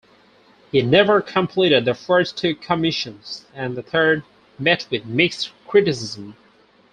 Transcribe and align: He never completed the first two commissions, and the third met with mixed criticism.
He 0.71 0.81
never 0.81 1.21
completed 1.21 1.85
the 1.85 1.93
first 1.93 2.35
two 2.35 2.55
commissions, 2.55 3.45
and 3.53 3.77
the 3.77 3.83
third 3.83 4.23
met 4.57 4.87
with 4.89 5.05
mixed 5.05 5.51
criticism. 5.67 6.35